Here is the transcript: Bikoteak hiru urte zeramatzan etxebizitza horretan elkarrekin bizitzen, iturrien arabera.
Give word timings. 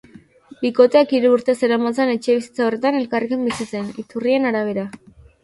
Bikoteak 0.61 1.11
hiru 1.17 1.29
urte 1.35 1.55
zeramatzan 1.67 2.13
etxebizitza 2.15 2.65
horretan 2.69 2.99
elkarrekin 3.01 3.45
bizitzen, 3.51 3.93
iturrien 4.07 4.53
arabera. 4.55 4.89